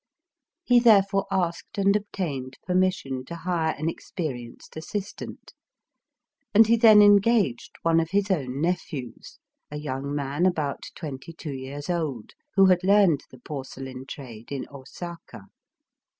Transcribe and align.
He 0.63 0.79
therefore 0.79 1.27
asked 1.29 1.77
and 1.77 1.95
obtained 1.95 2.57
permission 2.65 3.23
to 3.25 3.35
hire 3.35 3.75
an 3.77 3.85
experi 3.85 4.47
enced 4.47 4.75
assistant; 4.75 5.53
and 6.55 6.65
he 6.65 6.75
then 6.75 7.03
engaged 7.03 7.75
one 7.83 7.99
of 7.99 8.09
his 8.09 8.31
own 8.31 8.59
nephews,— 8.61 9.37
a 9.69 9.77
young 9.77 10.15
man 10.15 10.47
about 10.47 10.85
twenty 10.95 11.33
two 11.33 11.53
years 11.53 11.87
old, 11.87 12.31
who 12.55 12.65
had 12.65 12.83
learned 12.83 13.23
the 13.29 13.37
porcelain 13.37 14.07
trade 14.07 14.51
in 14.51 14.65
Osaka. 14.71 15.41